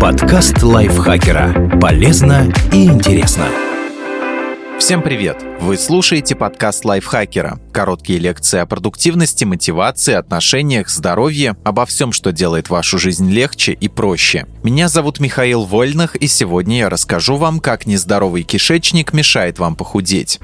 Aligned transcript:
Подкаст 0.00 0.62
лайфхакера. 0.62 1.78
Полезно 1.78 2.50
и 2.72 2.86
интересно. 2.86 3.46
Всем 4.78 5.02
привет! 5.02 5.44
Вы 5.60 5.76
слушаете 5.76 6.34
подкаст 6.34 6.84
лайфхакера. 6.84 7.60
Короткие 7.70 8.18
лекции 8.18 8.58
о 8.60 8.66
продуктивности, 8.66 9.44
мотивации, 9.44 10.14
отношениях, 10.14 10.88
здоровье, 10.88 11.54
обо 11.64 11.84
всем, 11.84 12.12
что 12.12 12.32
делает 12.32 12.70
вашу 12.70 12.98
жизнь 12.98 13.30
легче 13.30 13.72
и 13.72 13.88
проще. 13.88 14.46
Меня 14.62 14.88
зовут 14.88 15.20
Михаил 15.20 15.64
Вольных, 15.64 16.16
и 16.16 16.26
сегодня 16.26 16.78
я 16.78 16.88
расскажу 16.88 17.36
вам, 17.36 17.60
как 17.60 17.86
нездоровый 17.86 18.42
кишечник 18.42 19.12
мешает 19.12 19.58
вам 19.58 19.76
похудеть. 19.76 20.40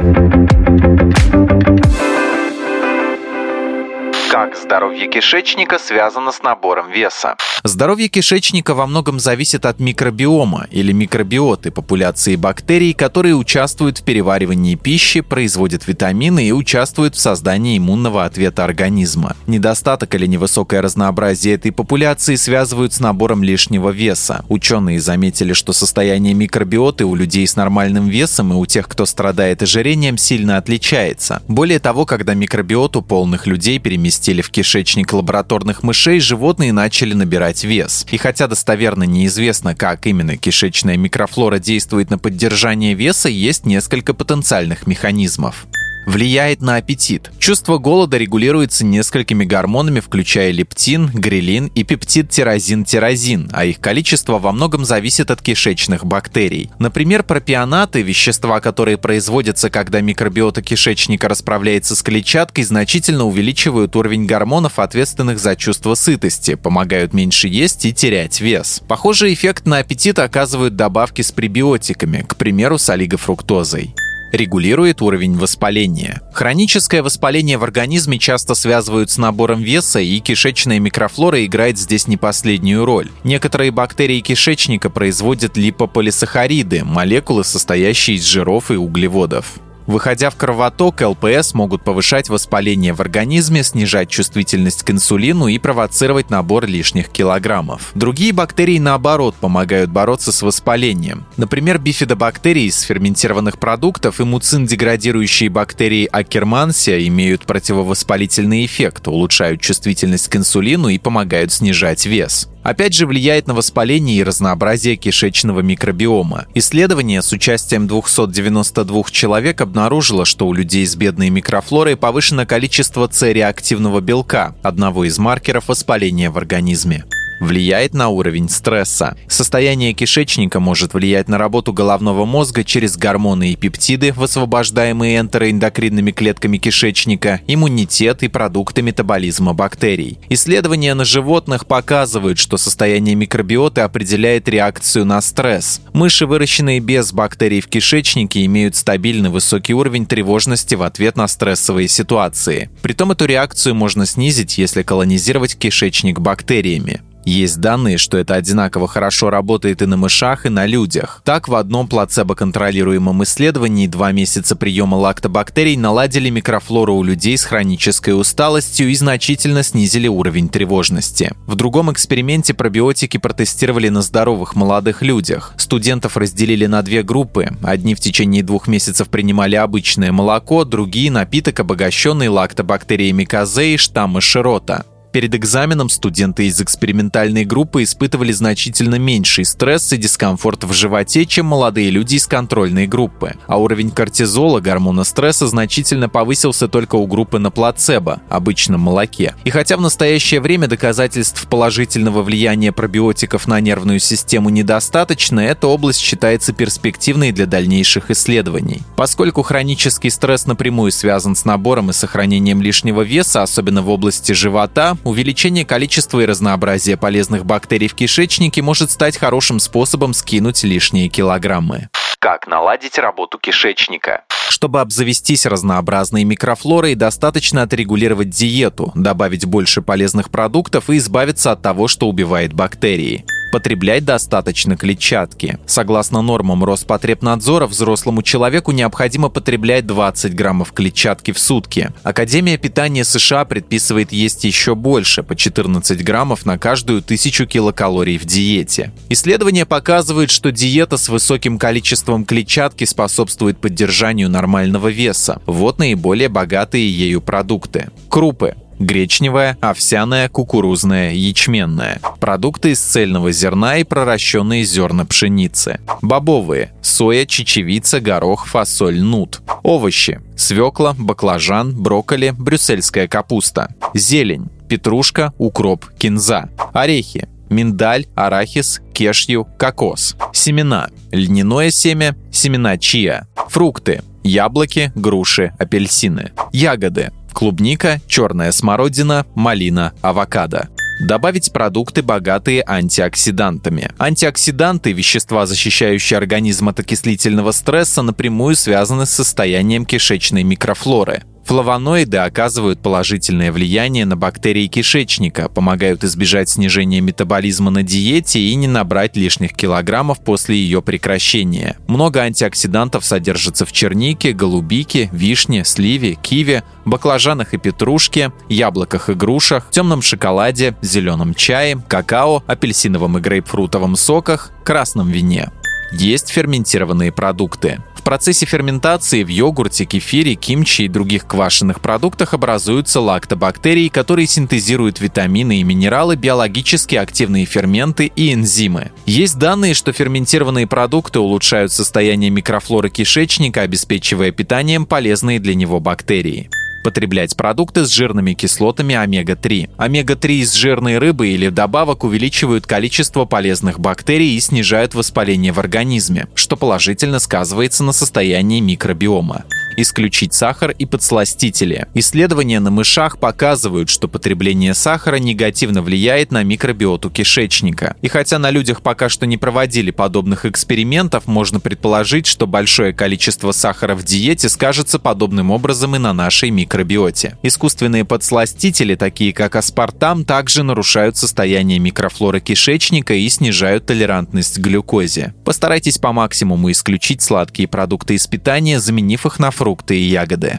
Как 4.38 4.56
здоровье 4.56 5.08
кишечника 5.08 5.80
связано 5.80 6.30
с 6.30 6.44
набором 6.44 6.92
веса? 6.92 7.34
Здоровье 7.64 8.06
кишечника 8.06 8.72
во 8.72 8.86
многом 8.86 9.18
зависит 9.18 9.66
от 9.66 9.80
микробиома 9.80 10.68
или 10.70 10.92
микробиоты 10.92 11.72
популяции 11.72 12.36
бактерий, 12.36 12.92
которые 12.92 13.34
участвуют 13.34 13.98
в 13.98 14.04
переваривании 14.04 14.76
пищи, 14.76 15.22
производят 15.22 15.88
витамины 15.88 16.46
и 16.46 16.52
участвуют 16.52 17.16
в 17.16 17.18
создании 17.18 17.78
иммунного 17.78 18.24
ответа 18.24 18.62
организма. 18.62 19.34
Недостаток 19.48 20.14
или 20.14 20.26
невысокое 20.26 20.82
разнообразие 20.82 21.56
этой 21.56 21.72
популяции 21.72 22.36
связывают 22.36 22.92
с 22.92 23.00
набором 23.00 23.42
лишнего 23.42 23.90
веса. 23.90 24.44
Ученые 24.48 25.00
заметили, 25.00 25.52
что 25.52 25.72
состояние 25.72 26.34
микробиоты 26.34 27.06
у 27.06 27.16
людей 27.16 27.44
с 27.44 27.56
нормальным 27.56 28.06
весом 28.06 28.52
и 28.52 28.54
у 28.54 28.66
тех, 28.66 28.86
кто 28.86 29.04
страдает 29.04 29.62
ожирением, 29.62 30.16
сильно 30.16 30.58
отличается. 30.58 31.42
Более 31.48 31.80
того, 31.80 32.06
когда 32.06 32.34
микробиоту 32.34 33.02
полных 33.02 33.48
людей 33.48 33.80
переместили 33.80 34.27
поместили 34.28 34.42
в 34.42 34.50
кишечник 34.50 35.12
лабораторных 35.14 35.82
мышей, 35.82 36.20
животные 36.20 36.72
начали 36.72 37.14
набирать 37.14 37.64
вес. 37.64 38.06
И 38.10 38.18
хотя 38.18 38.46
достоверно 38.46 39.04
неизвестно, 39.04 39.74
как 39.74 40.06
именно 40.06 40.36
кишечная 40.36 40.98
микрофлора 40.98 41.58
действует 41.58 42.10
на 42.10 42.18
поддержание 42.18 42.92
веса, 42.92 43.30
есть 43.30 43.64
несколько 43.64 44.12
потенциальных 44.12 44.86
механизмов 44.86 45.66
влияет 46.08 46.62
на 46.62 46.76
аппетит. 46.76 47.30
Чувство 47.38 47.78
голода 47.78 48.16
регулируется 48.16 48.84
несколькими 48.84 49.44
гормонами, 49.44 50.00
включая 50.00 50.50
лептин, 50.50 51.10
грелин 51.12 51.66
и 51.74 51.84
пептид 51.84 52.30
тирозин-тирозин, 52.30 53.50
а 53.52 53.66
их 53.66 53.78
количество 53.78 54.38
во 54.38 54.52
многом 54.52 54.84
зависит 54.84 55.30
от 55.30 55.42
кишечных 55.42 56.06
бактерий. 56.06 56.70
Например, 56.78 57.22
пропионаты, 57.22 58.02
вещества, 58.02 58.60
которые 58.60 58.96
производятся, 58.96 59.70
когда 59.70 60.00
микробиота 60.00 60.62
кишечника 60.62 61.28
расправляется 61.28 61.94
с 61.94 62.02
клетчаткой, 62.02 62.64
значительно 62.64 63.24
увеличивают 63.24 63.94
уровень 63.94 64.24
гормонов, 64.24 64.78
ответственных 64.78 65.38
за 65.38 65.56
чувство 65.56 65.94
сытости, 65.94 66.54
помогают 66.54 67.12
меньше 67.12 67.48
есть 67.48 67.84
и 67.84 67.92
терять 67.92 68.40
вес. 68.40 68.82
Похожий 68.88 69.34
эффект 69.34 69.66
на 69.66 69.78
аппетит 69.78 70.18
оказывают 70.18 70.74
добавки 70.74 71.20
с 71.20 71.32
пребиотиками, 71.32 72.24
к 72.26 72.36
примеру, 72.36 72.78
с 72.78 72.88
олигофруктозой 72.88 73.94
регулирует 74.32 75.02
уровень 75.02 75.36
воспаления. 75.36 76.22
Хроническое 76.32 77.02
воспаление 77.02 77.58
в 77.58 77.64
организме 77.64 78.18
часто 78.18 78.54
связывают 78.54 79.10
с 79.10 79.18
набором 79.18 79.60
веса, 79.62 80.00
и 80.00 80.18
кишечная 80.20 80.78
микрофлора 80.78 81.44
играет 81.44 81.78
здесь 81.78 82.06
не 82.06 82.16
последнюю 82.16 82.84
роль. 82.84 83.08
Некоторые 83.24 83.70
бактерии 83.70 84.20
кишечника 84.20 84.90
производят 84.90 85.56
липополисахариды, 85.56 86.84
молекулы, 86.84 87.44
состоящие 87.44 88.16
из 88.16 88.24
жиров 88.24 88.70
и 88.70 88.74
углеводов. 88.74 89.60
Выходя 89.88 90.28
в 90.28 90.36
кровоток, 90.36 91.00
ЛПС 91.00 91.54
могут 91.54 91.82
повышать 91.82 92.28
воспаление 92.28 92.92
в 92.92 93.00
организме, 93.00 93.62
снижать 93.62 94.10
чувствительность 94.10 94.82
к 94.82 94.90
инсулину 94.90 95.46
и 95.46 95.58
провоцировать 95.58 96.28
набор 96.28 96.66
лишних 96.66 97.08
килограммов. 97.08 97.92
Другие 97.94 98.34
бактерии, 98.34 98.78
наоборот, 98.78 99.34
помогают 99.40 99.90
бороться 99.90 100.30
с 100.30 100.42
воспалением. 100.42 101.24
Например, 101.38 101.78
бифидобактерии 101.78 102.64
из 102.64 102.82
ферментированных 102.82 103.58
продуктов 103.58 104.20
и 104.20 104.24
муцин-деградирующие 104.24 105.48
бактерии 105.48 106.06
Акермансия 106.12 107.06
имеют 107.06 107.46
противовоспалительный 107.46 108.66
эффект, 108.66 109.08
улучшают 109.08 109.62
чувствительность 109.62 110.28
к 110.28 110.36
инсулину 110.36 110.88
и 110.88 110.98
помогают 110.98 111.50
снижать 111.50 112.04
вес 112.04 112.46
опять 112.68 112.94
же 112.94 113.06
влияет 113.06 113.46
на 113.46 113.54
воспаление 113.54 114.16
и 114.16 114.22
разнообразие 114.22 114.96
кишечного 114.96 115.60
микробиома. 115.60 116.46
Исследование 116.54 117.22
с 117.22 117.32
участием 117.32 117.86
292 117.86 119.04
человек 119.10 119.60
обнаружило, 119.60 120.24
что 120.24 120.46
у 120.46 120.52
людей 120.52 120.86
с 120.86 120.94
бедной 120.94 121.30
микрофлорой 121.30 121.96
повышено 121.96 122.46
количество 122.46 123.08
С-реактивного 123.10 124.00
белка, 124.00 124.54
одного 124.62 125.04
из 125.04 125.18
маркеров 125.18 125.68
воспаления 125.68 126.30
в 126.30 126.36
организме 126.36 127.04
влияет 127.40 127.94
на 127.94 128.08
уровень 128.08 128.48
стресса. 128.48 129.16
Состояние 129.28 129.92
кишечника 129.92 130.60
может 130.60 130.94
влиять 130.94 131.28
на 131.28 131.38
работу 131.38 131.72
головного 131.72 132.24
мозга 132.24 132.64
через 132.64 132.96
гормоны 132.96 133.52
и 133.52 133.56
пептиды, 133.56 134.12
высвобождаемые 134.12 135.18
энтероэндокринными 135.18 136.12
клетками 136.12 136.58
кишечника, 136.58 137.40
иммунитет 137.46 138.22
и 138.22 138.28
продукты 138.28 138.82
метаболизма 138.82 139.54
бактерий. 139.54 140.18
Исследования 140.28 140.94
на 140.94 141.04
животных 141.04 141.66
показывают, 141.66 142.38
что 142.38 142.56
состояние 142.56 143.14
микробиоты 143.14 143.82
определяет 143.82 144.48
реакцию 144.48 145.04
на 145.04 145.20
стресс. 145.20 145.80
Мыши, 145.92 146.26
выращенные 146.26 146.80
без 146.80 147.12
бактерий 147.12 147.60
в 147.60 147.68
кишечнике, 147.68 148.44
имеют 148.44 148.76
стабильный 148.76 149.30
высокий 149.30 149.74
уровень 149.74 150.06
тревожности 150.06 150.74
в 150.74 150.82
ответ 150.82 151.16
на 151.16 151.28
стрессовые 151.28 151.88
ситуации. 151.88 152.70
Притом 152.82 153.12
эту 153.12 153.24
реакцию 153.24 153.74
можно 153.74 154.06
снизить, 154.06 154.58
если 154.58 154.82
колонизировать 154.82 155.56
кишечник 155.56 156.18
бактериями. 156.20 157.02
Есть 157.28 157.60
данные, 157.60 157.98
что 157.98 158.16
это 158.16 158.36
одинаково 158.36 158.88
хорошо 158.88 159.28
работает 159.28 159.82
и 159.82 159.86
на 159.86 159.98
мышах, 159.98 160.46
и 160.46 160.48
на 160.48 160.64
людях. 160.64 161.20
Так, 161.26 161.46
в 161.46 161.54
одном 161.56 161.86
плацебо-контролируемом 161.86 163.22
исследовании 163.24 163.86
два 163.86 164.12
месяца 164.12 164.56
приема 164.56 164.94
лактобактерий 164.94 165.76
наладили 165.76 166.30
микрофлору 166.30 166.94
у 166.94 167.02
людей 167.02 167.36
с 167.36 167.44
хронической 167.44 168.18
усталостью 168.18 168.88
и 168.88 168.94
значительно 168.94 169.62
снизили 169.62 170.08
уровень 170.08 170.48
тревожности. 170.48 171.34
В 171.46 171.54
другом 171.54 171.92
эксперименте 171.92 172.54
пробиотики 172.54 173.18
протестировали 173.18 173.90
на 173.90 174.00
здоровых 174.00 174.56
молодых 174.56 175.02
людях. 175.02 175.52
Студентов 175.58 176.16
разделили 176.16 176.64
на 176.64 176.80
две 176.80 177.02
группы. 177.02 177.50
Одни 177.62 177.94
в 177.94 178.00
течение 178.00 178.42
двух 178.42 178.68
месяцев 178.68 179.10
принимали 179.10 179.56
обычное 179.56 180.12
молоко, 180.12 180.64
другие– 180.64 181.10
напиток, 181.12 181.60
обогащенный 181.60 182.28
лактобактериями 182.28 183.24
козы 183.24 183.74
и 183.74 183.76
штамма 183.76 184.22
широта. 184.22 184.86
Перед 185.10 185.34
экзаменом 185.34 185.88
студенты 185.88 186.48
из 186.48 186.60
экспериментальной 186.60 187.46
группы 187.46 187.82
испытывали 187.82 188.30
значительно 188.30 188.96
меньший 188.96 189.46
стресс 189.46 189.90
и 189.94 189.96
дискомфорт 189.96 190.64
в 190.64 190.72
животе, 190.74 191.24
чем 191.24 191.46
молодые 191.46 191.88
люди 191.88 192.16
из 192.16 192.26
контрольной 192.26 192.86
группы. 192.86 193.34
А 193.46 193.56
уровень 193.56 193.90
кортизола, 193.90 194.60
гормона 194.60 195.04
стресса, 195.04 195.46
значительно 195.46 196.10
повысился 196.10 196.68
только 196.68 196.96
у 196.96 197.06
группы 197.06 197.38
на 197.38 197.50
плацебо, 197.50 198.20
обычном 198.28 198.82
молоке. 198.82 199.34
И 199.44 199.50
хотя 199.50 199.78
в 199.78 199.80
настоящее 199.80 200.42
время 200.42 200.68
доказательств 200.68 201.46
положительного 201.48 202.22
влияния 202.22 202.70
пробиотиков 202.70 203.46
на 203.46 203.60
нервную 203.60 204.00
систему 204.00 204.50
недостаточно, 204.50 205.40
эта 205.40 205.68
область 205.68 206.00
считается 206.00 206.52
перспективной 206.52 207.32
для 207.32 207.46
дальнейших 207.46 208.10
исследований. 208.10 208.82
Поскольку 208.94 209.40
хронический 209.42 210.10
стресс 210.10 210.44
напрямую 210.44 210.92
связан 210.92 211.34
с 211.34 211.46
набором 211.46 211.88
и 211.88 211.94
сохранением 211.94 212.60
лишнего 212.60 213.00
веса, 213.00 213.42
особенно 213.42 213.80
в 213.80 213.88
области 213.88 214.32
живота, 214.32 214.97
увеличение 215.04 215.64
количества 215.64 216.20
и 216.20 216.26
разнообразия 216.26 216.96
полезных 216.96 217.44
бактерий 217.44 217.88
в 217.88 217.94
кишечнике 217.94 218.62
может 218.62 218.90
стать 218.90 219.16
хорошим 219.16 219.60
способом 219.60 220.14
скинуть 220.14 220.62
лишние 220.64 221.08
килограммы. 221.08 221.88
Как 222.18 222.46
наладить 222.46 222.98
работу 222.98 223.38
кишечника? 223.38 224.24
Чтобы 224.48 224.80
обзавестись 224.80 225.46
разнообразной 225.46 226.24
микрофлорой, 226.24 226.94
достаточно 226.94 227.62
отрегулировать 227.62 228.30
диету, 228.30 228.90
добавить 228.94 229.46
больше 229.46 229.82
полезных 229.82 230.30
продуктов 230.30 230.90
и 230.90 230.96
избавиться 230.96 231.52
от 231.52 231.62
того, 231.62 231.86
что 231.86 232.08
убивает 232.08 232.52
бактерии 232.52 233.24
потреблять 233.50 234.04
достаточно 234.04 234.76
клетчатки. 234.76 235.58
Согласно 235.66 236.22
нормам 236.22 236.64
Роспотребнадзора, 236.64 237.66
взрослому 237.66 238.22
человеку 238.22 238.72
необходимо 238.72 239.28
потреблять 239.28 239.86
20 239.86 240.34
граммов 240.34 240.72
клетчатки 240.72 241.32
в 241.32 241.38
сутки. 241.38 241.90
Академия 242.02 242.58
питания 242.58 243.04
США 243.04 243.44
предписывает 243.44 244.12
есть 244.12 244.44
еще 244.44 244.74
больше, 244.74 245.22
по 245.22 245.36
14 245.36 246.04
граммов 246.04 246.46
на 246.46 246.58
каждую 246.58 247.02
тысячу 247.02 247.46
килокалорий 247.46 248.18
в 248.18 248.24
диете. 248.24 248.92
Исследования 249.08 249.66
показывают, 249.66 250.30
что 250.30 250.52
диета 250.52 250.96
с 250.96 251.08
высоким 251.08 251.58
количеством 251.58 252.24
клетчатки 252.24 252.84
способствует 252.84 253.58
поддержанию 253.58 254.28
нормального 254.28 254.88
веса. 254.88 255.40
Вот 255.46 255.78
наиболее 255.78 256.28
богатые 256.28 256.90
ею 256.90 257.20
продукты. 257.20 257.88
Крупы 258.08 258.54
гречневая, 258.78 259.56
овсяная, 259.60 260.28
кукурузная, 260.28 261.12
ячменная. 261.12 262.00
Продукты 262.20 262.72
из 262.72 262.80
цельного 262.80 263.32
зерна 263.32 263.78
и 263.78 263.84
проращенные 263.84 264.64
зерна 264.64 265.04
пшеницы. 265.04 265.80
Бобовые– 266.02 266.72
соя, 266.82 267.26
чечевица, 267.26 268.00
горох, 268.00 268.46
фасоль, 268.46 269.00
нут. 269.00 269.42
Овощи– 269.62 270.20
свекла, 270.36 270.94
баклажан, 270.98 271.74
брокколи, 271.74 272.34
брюссельская 272.36 273.08
капуста. 273.08 273.74
Зелень– 273.94 274.48
петрушка, 274.68 275.32
укроп, 275.38 275.86
кинза. 275.98 276.48
Орехи 276.72 277.28
миндаль, 277.50 278.06
арахис, 278.14 278.80
кешью, 278.92 279.46
кокос. 279.58 280.16
Семена– 280.32 280.88
льняное 281.12 281.70
семя, 281.70 282.16
семена 282.30 282.76
чия. 282.78 283.26
Фрукты– 283.48 284.02
яблоки, 284.22 284.92
груши, 284.94 285.52
апельсины. 285.58 286.32
Ягоды– 286.52 287.12
клубника, 287.32 288.00
черная 288.06 288.52
смородина, 288.52 289.26
малина, 289.34 289.92
авокадо. 290.02 290.68
Добавить 291.00 291.52
продукты, 291.52 292.02
богатые 292.02 292.64
антиоксидантами. 292.66 293.92
Антиоксиданты– 293.98 294.92
вещества, 294.92 295.46
защищающие 295.46 296.16
организм 296.16 296.70
от 296.70 296.80
окислительного 296.80 297.52
стресса, 297.52 298.02
напрямую 298.02 298.56
связаны 298.56 299.06
с 299.06 299.10
состоянием 299.10 299.86
кишечной 299.86 300.42
микрофлоры. 300.42 301.22
Флавоноиды 301.48 302.18
оказывают 302.18 302.82
положительное 302.82 303.50
влияние 303.50 304.04
на 304.04 304.18
бактерии 304.18 304.66
кишечника, 304.66 305.48
помогают 305.48 306.04
избежать 306.04 306.50
снижения 306.50 307.00
метаболизма 307.00 307.70
на 307.70 307.82
диете 307.82 308.38
и 308.38 308.54
не 308.54 308.66
набрать 308.66 309.16
лишних 309.16 309.54
килограммов 309.54 310.22
после 310.22 310.56
ее 310.56 310.82
прекращения. 310.82 311.78
Много 311.86 312.20
антиоксидантов 312.20 313.02
содержится 313.02 313.64
в 313.64 313.72
чернике, 313.72 314.32
голубике, 314.32 315.08
вишне, 315.10 315.64
сливе, 315.64 316.16
киве, 316.16 316.64
баклажанах 316.84 317.54
и 317.54 317.56
петрушке, 317.56 318.30
яблоках 318.50 319.08
и 319.08 319.14
грушах, 319.14 319.70
темном 319.70 320.02
шоколаде, 320.02 320.76
зеленом 320.82 321.32
чае, 321.32 321.82
какао, 321.88 322.44
апельсиновом 322.46 323.16
и 323.16 323.22
грейпфрутовом 323.22 323.96
соках, 323.96 324.50
красном 324.64 325.08
вине. 325.08 325.50
Есть 325.92 326.28
ферментированные 326.28 327.10
продукты. 327.10 327.80
Процессе 328.08 328.46
ферментации 328.46 329.22
в 329.22 329.28
йогурте, 329.28 329.84
кефире, 329.84 330.34
кимчи 330.34 330.86
и 330.86 330.88
других 330.88 331.26
квашеных 331.26 331.82
продуктах 331.82 332.32
образуются 332.32 333.00
лактобактерии, 333.00 333.88
которые 333.88 334.26
синтезируют 334.26 334.98
витамины 334.98 335.60
и 335.60 335.62
минералы, 335.62 336.16
биологически 336.16 336.94
активные 336.94 337.44
ферменты 337.44 338.10
и 338.16 338.32
энзимы. 338.32 338.92
Есть 339.04 339.36
данные, 339.36 339.74
что 339.74 339.92
ферментированные 339.92 340.66
продукты 340.66 341.18
улучшают 341.18 341.70
состояние 341.70 342.30
микрофлоры 342.30 342.88
кишечника, 342.88 343.60
обеспечивая 343.60 344.30
питанием 344.30 344.86
полезные 344.86 345.38
для 345.38 345.54
него 345.54 345.78
бактерии 345.78 346.48
потреблять 346.82 347.36
продукты 347.36 347.84
с 347.84 347.90
жирными 347.90 348.34
кислотами 348.34 348.94
омега-3. 348.94 349.70
Омега-3 349.76 350.28
из 350.32 350.54
жирной 350.54 350.98
рыбы 350.98 351.28
или 351.28 351.48
добавок 351.48 352.04
увеличивают 352.04 352.66
количество 352.66 353.24
полезных 353.24 353.80
бактерий 353.80 354.36
и 354.36 354.40
снижают 354.40 354.94
воспаление 354.94 355.52
в 355.52 355.60
организме, 355.60 356.28
что 356.34 356.56
положительно 356.56 357.18
сказывается 357.18 357.84
на 357.84 357.92
состоянии 357.92 358.60
микробиома 358.60 359.44
исключить 359.80 360.34
сахар 360.34 360.72
и 360.72 360.86
подсластители. 360.86 361.86
Исследования 361.94 362.58
на 362.58 362.70
мышах 362.70 363.18
показывают, 363.18 363.88
что 363.88 364.08
потребление 364.08 364.74
сахара 364.74 365.16
негативно 365.16 365.82
влияет 365.82 366.32
на 366.32 366.42
микробиоту 366.42 367.10
кишечника. 367.10 367.96
И 368.02 368.08
хотя 368.08 368.40
на 368.40 368.50
людях 368.50 368.82
пока 368.82 369.08
что 369.08 369.24
не 369.24 369.36
проводили 369.36 369.92
подобных 369.92 370.46
экспериментов, 370.46 371.28
можно 371.28 371.60
предположить, 371.60 372.26
что 372.26 372.48
большое 372.48 372.92
количество 372.92 373.52
сахара 373.52 373.94
в 373.94 374.02
диете 374.02 374.48
скажется 374.48 374.98
подобным 374.98 375.52
образом 375.52 375.94
и 375.94 375.98
на 376.00 376.12
нашей 376.12 376.50
микробиоте. 376.50 377.38
Искусственные 377.44 378.04
подсластители, 378.04 378.96
такие 378.96 379.32
как 379.32 379.54
аспартам, 379.54 380.24
также 380.24 380.64
нарушают 380.64 381.16
состояние 381.16 381.78
микрофлоры 381.78 382.40
кишечника 382.40 383.14
и 383.14 383.28
снижают 383.28 383.86
толерантность 383.86 384.56
к 384.56 384.60
глюкозе. 384.60 385.34
Постарайтесь 385.44 385.98
по 385.98 386.12
максимуму 386.12 386.72
исключить 386.72 387.22
сладкие 387.22 387.68
продукты 387.68 388.14
из 388.14 388.26
питания, 388.26 388.80
заменив 388.80 389.24
их 389.24 389.38
на 389.38 389.52
фрукты 389.52 389.67
фрукты 389.68 389.98
и 389.98 390.04
ягоды. 390.04 390.58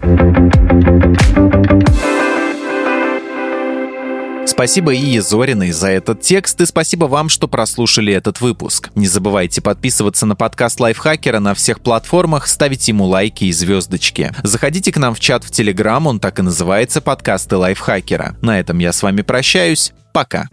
Спасибо 4.46 4.94
Ие 4.94 5.24
Зориной 5.24 5.72
за 5.72 5.88
этот 5.88 6.22
текст 6.22 6.62
и 6.62 6.68
спасибо 6.68 7.06
вам, 7.06 7.28
что 7.30 7.48
прослушали 7.48 8.14
этот 8.14 8.40
выпуск. 8.40 8.92
Не 8.94 9.08
забывайте 9.08 9.62
подписываться 9.62 10.28
на 10.28 10.36
подкаст 10.36 10.80
Лайфхакера 10.80 11.40
на 11.40 11.56
всех 11.56 11.80
платформах, 11.80 12.46
ставить 12.48 12.88
ему 12.88 13.06
лайки 13.06 13.46
и 13.46 13.52
звездочки. 13.52 14.32
Заходите 14.44 14.92
к 14.92 14.98
нам 14.98 15.16
в 15.16 15.20
чат 15.20 15.44
в 15.44 15.50
Телеграм, 15.50 16.06
он 16.06 16.20
так 16.20 16.38
и 16.38 16.44
называется 16.44 17.02
«Подкасты 17.02 17.58
Лайфхакера». 17.58 18.36
На 18.44 18.60
этом 18.60 18.78
я 18.78 18.94
с 18.94 19.02
вами 19.02 19.24
прощаюсь. 19.24 19.92
Пока. 20.14 20.50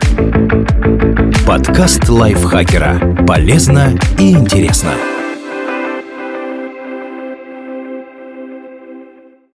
Подкаст 1.46 2.08
Лайфхакера. 2.08 3.26
Полезно 3.26 3.98
и 4.18 4.32
интересно. 4.32 4.94